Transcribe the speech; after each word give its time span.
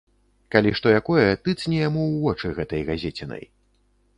Калі 0.55 0.71
што 0.77 0.93
якое, 0.99 1.25
тыцні 1.47 1.79
яму 1.87 2.01
ў 2.07 2.15
вочы 2.25 2.47
гэтай 2.61 2.81
газецінай. 2.89 3.43